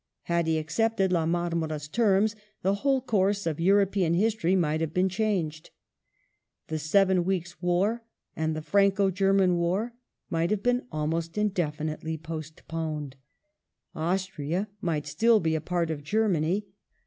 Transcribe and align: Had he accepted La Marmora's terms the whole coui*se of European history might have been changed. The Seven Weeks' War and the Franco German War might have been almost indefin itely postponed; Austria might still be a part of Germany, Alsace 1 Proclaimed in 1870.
Had 0.23 0.47
he 0.47 0.57
accepted 0.57 1.11
La 1.11 1.27
Marmora's 1.27 1.87
terms 1.87 2.35
the 2.63 2.73
whole 2.73 3.03
coui*se 3.03 3.47
of 3.47 3.59
European 3.59 4.15
history 4.15 4.55
might 4.55 4.81
have 4.81 4.95
been 4.95 5.09
changed. 5.09 5.69
The 6.69 6.79
Seven 6.79 7.23
Weeks' 7.23 7.61
War 7.61 8.03
and 8.35 8.55
the 8.55 8.63
Franco 8.63 9.11
German 9.11 9.57
War 9.57 9.93
might 10.27 10.49
have 10.49 10.63
been 10.63 10.87
almost 10.91 11.33
indefin 11.33 11.95
itely 11.95 12.17
postponed; 12.19 13.15
Austria 13.93 14.67
might 14.81 15.05
still 15.05 15.39
be 15.39 15.53
a 15.53 15.61
part 15.61 15.91
of 15.91 16.01
Germany, 16.03 16.47
Alsace 16.47 16.47
1 16.47 16.47
Proclaimed 16.47 16.47
in 16.47 16.65
1870. 16.65 16.73